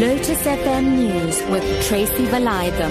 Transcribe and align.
Lotus 0.00 0.42
FM 0.44 0.96
News 0.96 1.42
with 1.50 1.86
Tracy 1.86 2.24
Valaydham. 2.24 2.90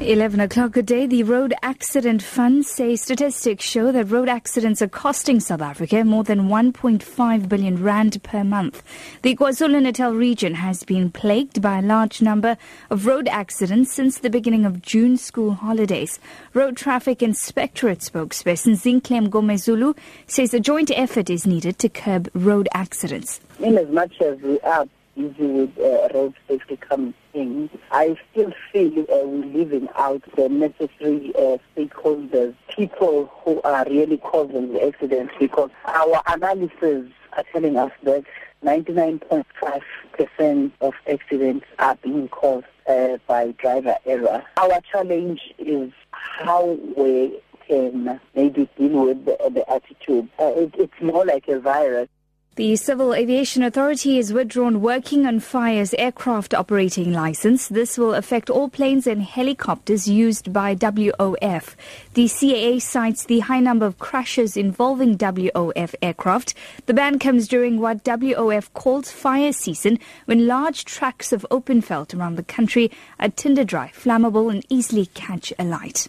11 0.00 0.40
o'clock 0.40 0.78
a 0.78 0.82
day, 0.82 1.04
the 1.04 1.24
Road 1.24 1.52
Accident 1.62 2.22
Fund 2.22 2.64
says 2.64 3.02
statistics 3.02 3.62
show 3.62 3.92
that 3.92 4.06
road 4.06 4.30
accidents 4.30 4.80
are 4.80 4.88
costing 4.88 5.38
South 5.38 5.60
Africa 5.60 6.04
more 6.04 6.24
than 6.24 6.48
1.5 6.48 7.48
billion 7.50 7.82
rand 7.82 8.22
per 8.22 8.42
month. 8.42 8.82
The 9.20 9.36
KwaZulu-Natal 9.36 10.14
region 10.14 10.54
has 10.54 10.84
been 10.84 11.10
plagued 11.10 11.60
by 11.60 11.80
a 11.80 11.82
large 11.82 12.22
number 12.22 12.56
of 12.88 13.04
road 13.04 13.28
accidents 13.28 13.92
since 13.92 14.20
the 14.20 14.30
beginning 14.30 14.64
of 14.64 14.80
June 14.80 15.18
school 15.18 15.52
holidays. 15.52 16.18
Road 16.54 16.78
Traffic 16.78 17.22
Inspectorate 17.22 17.98
spokesperson 17.98 18.72
Zinhle 18.72 19.28
Mngomezulu 19.28 19.98
says 20.26 20.54
a 20.54 20.60
joint 20.60 20.90
effort 20.94 21.28
is 21.28 21.46
needed 21.46 21.78
to 21.78 21.90
curb 21.90 22.30
road 22.32 22.70
accidents. 22.72 23.38
In 23.58 23.76
as 23.76 23.90
much 23.90 24.18
as 24.22 24.40
we 24.40 24.58
are 24.60 24.86
busy 25.20 25.46
with 25.46 25.78
uh, 25.78 26.08
road 26.14 26.34
safety 26.48 26.76
coming 26.76 27.12
in, 27.34 27.68
I 27.90 28.16
still 28.30 28.52
feel 28.72 29.00
uh, 29.00 29.26
we're 29.26 29.44
leaving 29.46 29.88
out 29.96 30.22
the 30.36 30.48
necessary 30.48 31.32
uh, 31.36 31.58
stakeholders, 31.76 32.54
people 32.68 33.30
who 33.44 33.60
are 33.62 33.84
really 33.86 34.18
causing 34.18 34.72
the 34.72 34.86
accidents 34.86 35.34
because 35.38 35.70
our 35.84 36.22
analysis 36.26 37.10
are 37.36 37.44
telling 37.52 37.76
us 37.76 37.92
that 38.04 38.24
99.5% 38.64 40.70
of 40.80 40.94
accidents 41.10 41.66
are 41.78 41.96
being 42.02 42.28
caused 42.28 42.66
uh, 42.88 43.18
by 43.26 43.52
driver 43.52 43.96
error. 44.06 44.42
Our 44.56 44.80
challenge 44.90 45.52
is 45.58 45.92
how 46.10 46.78
we 46.96 47.38
can 47.66 48.20
maybe 48.34 48.68
deal 48.76 49.06
with 49.06 49.24
the, 49.24 49.36
the 49.52 49.70
attitude. 49.70 50.28
Uh, 50.38 50.52
it, 50.56 50.74
it's 50.76 51.00
more 51.00 51.24
like 51.24 51.48
a 51.48 51.58
virus. 51.60 52.08
The 52.56 52.74
Civil 52.74 53.14
Aviation 53.14 53.62
Authority 53.62 54.16
has 54.16 54.32
withdrawn 54.32 54.80
Working 54.80 55.24
on 55.24 55.38
Fire's 55.38 55.94
aircraft 55.94 56.52
operating 56.52 57.12
license. 57.12 57.68
This 57.68 57.96
will 57.96 58.12
affect 58.12 58.50
all 58.50 58.68
planes 58.68 59.06
and 59.06 59.22
helicopters 59.22 60.08
used 60.08 60.52
by 60.52 60.74
WOF. 60.74 61.76
The 62.14 62.24
CAA 62.24 62.82
cites 62.82 63.24
the 63.24 63.38
high 63.38 63.60
number 63.60 63.86
of 63.86 64.00
crashes 64.00 64.56
involving 64.56 65.16
WOF 65.16 65.94
aircraft. 66.02 66.54
The 66.86 66.92
ban 66.92 67.20
comes 67.20 67.46
during 67.46 67.78
what 67.78 68.02
WOF 68.02 68.72
calls 68.72 69.12
fire 69.12 69.52
season, 69.52 70.00
when 70.24 70.48
large 70.48 70.84
tracts 70.84 71.32
of 71.32 71.46
open 71.52 71.80
veld 71.80 72.12
around 72.14 72.34
the 72.34 72.42
country 72.42 72.90
are 73.20 73.28
tinder 73.28 73.64
dry, 73.64 73.92
flammable, 73.94 74.50
and 74.50 74.66
easily 74.68 75.06
catch 75.06 75.52
alight. 75.56 76.08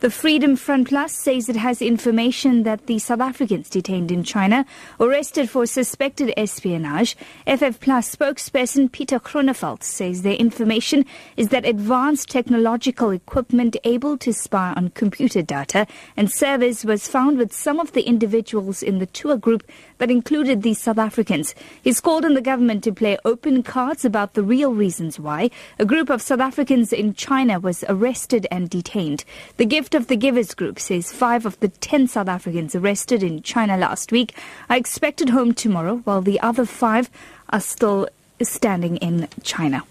The 0.00 0.10
Freedom 0.10 0.56
Front 0.56 0.88
Plus 0.88 1.12
says 1.12 1.48
it 1.48 1.56
has 1.56 1.82
information 1.82 2.62
that 2.62 2.86
the 2.86 2.98
South 2.98 3.20
Africans 3.20 3.68
detained 3.68 4.10
in 4.10 4.24
China 4.24 4.64
arrested 4.98 5.50
for 5.50 5.66
suspected 5.66 6.32
espionage. 6.36 7.16
FF 7.46 7.78
Plus 7.80 8.16
spokesperson 8.16 8.90
Peter 8.90 9.20
Groenewald 9.20 9.82
says 9.82 10.22
their 10.22 10.36
information 10.36 11.04
is 11.36 11.48
that 11.50 11.66
advanced 11.66 12.30
technological 12.30 13.10
equipment 13.10 13.76
able 13.84 14.16
to 14.16 14.32
spy 14.32 14.72
on 14.74 14.88
computer 14.90 15.42
data 15.42 15.86
and 16.16 16.32
servers 16.32 16.84
was 16.84 17.06
found 17.06 17.36
with 17.36 17.52
some 17.52 17.78
of 17.78 17.92
the 17.92 18.02
individuals 18.02 18.82
in 18.82 19.00
the 19.00 19.06
tour 19.06 19.36
group 19.36 19.62
that 19.98 20.10
included 20.10 20.62
the 20.62 20.72
South 20.72 20.98
Africans. 20.98 21.54
He's 21.82 22.00
called 22.00 22.24
on 22.24 22.34
the 22.34 22.40
government 22.40 22.82
to 22.84 22.92
play 22.92 23.18
open 23.26 23.62
cards 23.62 24.04
about 24.04 24.32
the 24.32 24.42
real 24.42 24.72
reasons 24.72 25.20
why 25.20 25.50
a 25.78 25.84
group 25.84 26.08
of 26.08 26.22
South 26.22 26.40
Africans 26.40 26.92
in 26.92 27.12
China 27.12 27.60
was 27.60 27.84
arrested 27.88 28.46
and 28.50 28.70
detained. 28.70 29.24
The 29.56 29.66
Gift 29.66 29.94
of 29.94 30.06
the 30.06 30.16
Givers 30.16 30.54
Group 30.54 30.78
says 30.78 31.12
five 31.12 31.44
of 31.44 31.58
the 31.60 31.68
ten 31.68 32.06
South 32.06 32.28
Africans 32.28 32.74
arrested 32.74 33.22
in 33.22 33.42
China 33.42 33.76
last 33.76 34.10
week 34.10 34.34
are 34.70 34.76
expected 34.76 35.30
home 35.30 35.52
tomorrow, 35.52 35.96
while 36.04 36.22
the 36.22 36.40
other 36.40 36.64
five 36.64 37.10
are 37.50 37.60
still 37.60 38.08
standing 38.40 38.96
in 38.98 39.28
China. 39.42 39.82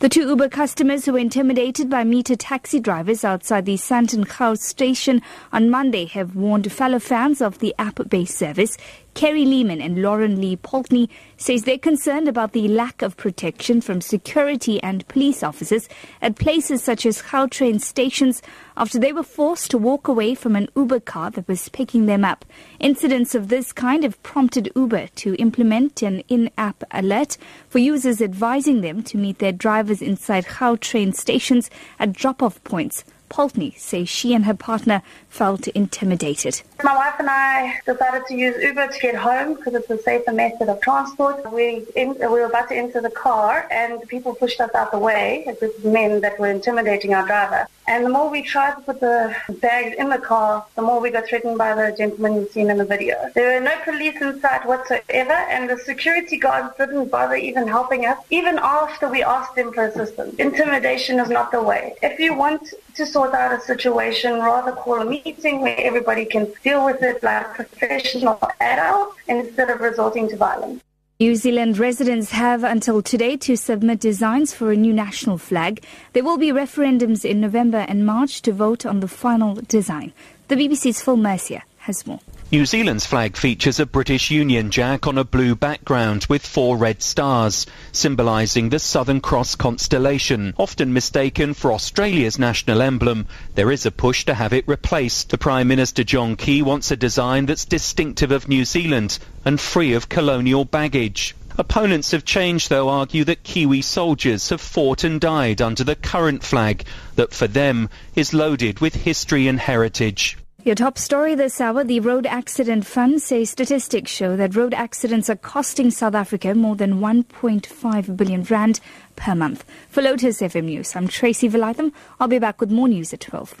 The 0.00 0.08
two 0.08 0.26
Uber 0.26 0.48
customers 0.48 1.04
who 1.04 1.12
were 1.12 1.18
intimidated 1.18 1.88
by 1.88 2.04
meter 2.04 2.34
taxi 2.34 2.80
drivers 2.80 3.24
outside 3.24 3.66
the 3.66 3.76
Sandton 3.76 4.26
House 4.26 4.62
station 4.62 5.22
on 5.52 5.70
Monday 5.70 6.06
have 6.06 6.34
warned 6.34 6.72
fellow 6.72 6.98
fans 6.98 7.40
of 7.40 7.60
the 7.60 7.74
app-based 7.78 8.36
service 8.36 8.76
Kerry 9.14 9.44
Lehman 9.44 9.80
and 9.80 10.00
Lauren 10.00 10.40
Lee 10.40 10.56
Poltney 10.56 11.08
says 11.36 11.64
they're 11.64 11.78
concerned 11.78 12.28
about 12.28 12.52
the 12.52 12.66
lack 12.68 13.02
of 13.02 13.16
protection 13.16 13.80
from 13.80 14.00
security 14.00 14.82
and 14.82 15.06
police 15.08 15.42
officers 15.42 15.88
at 16.20 16.36
places 16.36 16.82
such 16.82 17.04
as 17.04 17.22
Gautrain 17.22 17.80
stations 17.80 18.42
after 18.76 18.98
they 18.98 19.12
were 19.12 19.22
forced 19.22 19.70
to 19.70 19.78
walk 19.78 20.08
away 20.08 20.34
from 20.34 20.56
an 20.56 20.68
Uber 20.74 21.00
car 21.00 21.30
that 21.30 21.46
was 21.46 21.68
picking 21.68 22.06
them 22.06 22.24
up. 22.24 22.44
Incidents 22.80 23.34
of 23.34 23.48
this 23.48 23.72
kind 23.72 24.02
have 24.02 24.22
prompted 24.22 24.72
Uber 24.74 25.08
to 25.16 25.34
implement 25.34 26.02
an 26.02 26.20
in-app 26.28 26.82
alert 26.90 27.36
for 27.68 27.78
users 27.78 28.22
advising 28.22 28.80
them 28.80 29.02
to 29.02 29.18
meet 29.18 29.38
their 29.38 29.52
drivers 29.52 30.00
inside 30.00 30.46
Gautrain 30.46 31.14
stations 31.14 31.70
at 31.98 32.12
drop-off 32.12 32.62
points. 32.64 33.04
Poltney 33.32 33.76
says 33.78 34.10
she 34.10 34.34
and 34.34 34.44
her 34.44 34.54
partner 34.54 35.02
felt 35.30 35.66
intimidated. 35.68 36.60
My 36.84 36.94
wife 36.94 37.14
and 37.18 37.30
I 37.30 37.80
decided 37.86 38.26
to 38.26 38.34
use 38.34 38.62
Uber 38.62 38.88
to 38.88 38.98
get 39.00 39.14
home 39.14 39.54
because 39.54 39.74
it's 39.74 39.88
a 39.88 39.96
safer 40.02 40.32
method 40.32 40.68
of 40.68 40.82
transport. 40.82 41.50
We, 41.50 41.86
in, 41.96 42.10
we 42.18 42.26
were 42.26 42.44
about 42.44 42.68
to 42.68 42.76
enter 42.76 43.00
the 43.00 43.10
car 43.10 43.66
and 43.70 44.06
people 44.06 44.34
pushed 44.34 44.60
us 44.60 44.74
out 44.74 44.90
the 44.90 44.98
way, 44.98 45.44
it 45.46 45.62
of 45.62 45.82
men 45.82 46.20
that 46.20 46.38
were 46.38 46.50
intimidating 46.50 47.14
our 47.14 47.24
driver. 47.24 47.66
And 47.92 48.06
the 48.06 48.08
more 48.08 48.30
we 48.30 48.40
tried 48.40 48.76
to 48.76 48.80
put 48.80 49.00
the 49.00 49.36
bags 49.60 49.94
in 49.98 50.08
the 50.08 50.16
car, 50.16 50.64
the 50.76 50.80
more 50.80 50.98
we 50.98 51.10
got 51.10 51.26
threatened 51.28 51.58
by 51.58 51.74
the 51.74 51.94
gentleman 51.94 52.36
you've 52.36 52.50
seen 52.50 52.70
in 52.70 52.78
the 52.78 52.86
video. 52.86 53.30
There 53.34 53.52
were 53.52 53.60
no 53.62 53.76
police 53.84 54.18
in 54.18 54.40
sight 54.40 54.64
whatsoever, 54.66 55.38
and 55.54 55.68
the 55.68 55.76
security 55.76 56.38
guards 56.38 56.74
didn't 56.78 57.10
bother 57.10 57.34
even 57.34 57.68
helping 57.68 58.06
us, 58.06 58.16
even 58.30 58.58
after 58.58 59.10
we 59.10 59.22
asked 59.22 59.56
them 59.56 59.74
for 59.74 59.84
assistance. 59.84 60.34
Intimidation 60.36 61.20
is 61.20 61.28
not 61.28 61.50
the 61.50 61.62
way. 61.62 61.94
If 62.02 62.18
you 62.18 62.32
want 62.32 62.72
to 62.94 63.04
sort 63.04 63.34
out 63.34 63.52
a 63.52 63.60
situation, 63.60 64.40
rather 64.40 64.72
call 64.72 65.02
a 65.02 65.04
meeting 65.04 65.60
where 65.60 65.78
everybody 65.78 66.24
can 66.24 66.50
deal 66.64 66.86
with 66.86 67.02
it 67.02 67.22
like 67.22 67.52
professional 67.52 68.40
adults 68.58 69.18
instead 69.28 69.68
of 69.68 69.82
resorting 69.82 70.30
to 70.30 70.36
violence. 70.38 70.82
New 71.22 71.36
Zealand 71.36 71.78
residents 71.78 72.32
have 72.32 72.64
until 72.64 73.00
today 73.00 73.36
to 73.36 73.56
submit 73.56 74.00
designs 74.00 74.52
for 74.52 74.72
a 74.72 74.76
new 74.76 74.92
national 74.92 75.38
flag. 75.38 75.84
There 76.14 76.24
will 76.24 76.36
be 76.36 76.50
referendums 76.50 77.24
in 77.24 77.40
November 77.40 77.86
and 77.88 78.04
March 78.04 78.42
to 78.42 78.52
vote 78.52 78.84
on 78.84 78.98
the 78.98 79.06
final 79.06 79.54
design. 79.54 80.12
The 80.48 80.56
BBC's 80.56 81.00
Phil 81.00 81.16
Mercer 81.16 81.62
has 81.86 82.04
more. 82.08 82.18
New 82.52 82.66
Zealand's 82.66 83.06
flag 83.06 83.34
features 83.34 83.80
a 83.80 83.86
British 83.86 84.30
Union 84.30 84.70
Jack 84.70 85.06
on 85.06 85.16
a 85.16 85.24
blue 85.24 85.54
background 85.54 86.26
with 86.28 86.46
four 86.46 86.76
red 86.76 87.02
stars, 87.02 87.64
symbolising 87.92 88.68
the 88.68 88.78
Southern 88.78 89.22
Cross 89.22 89.54
constellation. 89.54 90.52
Often 90.58 90.92
mistaken 90.92 91.54
for 91.54 91.72
Australia's 91.72 92.38
national 92.38 92.82
emblem, 92.82 93.26
there 93.54 93.70
is 93.70 93.86
a 93.86 93.90
push 93.90 94.26
to 94.26 94.34
have 94.34 94.52
it 94.52 94.68
replaced. 94.68 95.30
The 95.30 95.38
Prime 95.38 95.66
Minister 95.66 96.04
John 96.04 96.36
Key 96.36 96.60
wants 96.60 96.90
a 96.90 96.96
design 96.96 97.46
that's 97.46 97.64
distinctive 97.64 98.30
of 98.30 98.48
New 98.48 98.66
Zealand 98.66 99.18
and 99.46 99.58
free 99.58 99.94
of 99.94 100.10
colonial 100.10 100.66
baggage. 100.66 101.34
Opponents 101.56 102.12
of 102.12 102.26
change, 102.26 102.68
though, 102.68 102.90
argue 102.90 103.24
that 103.24 103.44
Kiwi 103.44 103.80
soldiers 103.80 104.50
have 104.50 104.60
fought 104.60 105.04
and 105.04 105.18
died 105.18 105.62
under 105.62 105.84
the 105.84 105.96
current 105.96 106.44
flag 106.44 106.84
that 107.14 107.32
for 107.32 107.46
them 107.46 107.88
is 108.14 108.34
loaded 108.34 108.80
with 108.80 108.94
history 108.94 109.48
and 109.48 109.58
heritage. 109.58 110.36
Your 110.64 110.76
top 110.76 110.96
story 110.96 111.34
this 111.34 111.60
hour 111.60 111.82
the 111.82 111.98
Road 111.98 112.24
Accident 112.24 112.86
Fund 112.86 113.20
says 113.20 113.50
statistics 113.50 114.12
show 114.12 114.36
that 114.36 114.54
road 114.54 114.74
accidents 114.74 115.28
are 115.28 115.34
costing 115.34 115.90
South 115.90 116.14
Africa 116.14 116.54
more 116.54 116.76
than 116.76 117.00
1.5 117.00 118.16
billion 118.16 118.44
rand 118.44 118.78
per 119.16 119.34
month. 119.34 119.64
For 119.88 120.02
Lotus 120.02 120.40
FM 120.40 120.66
News, 120.66 120.94
I'm 120.94 121.08
Tracy 121.08 121.48
Valaydham. 121.48 121.90
I'll 122.20 122.28
be 122.28 122.38
back 122.38 122.60
with 122.60 122.70
more 122.70 122.86
news 122.86 123.12
at 123.12 123.18
12. 123.18 123.60